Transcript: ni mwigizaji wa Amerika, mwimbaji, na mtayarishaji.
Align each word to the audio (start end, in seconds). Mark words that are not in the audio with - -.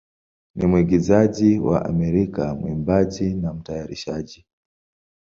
ni 0.55 0.65
mwigizaji 0.69 1.59
wa 1.59 1.85
Amerika, 1.85 2.55
mwimbaji, 2.55 3.33
na 3.33 3.53
mtayarishaji. 3.53 4.45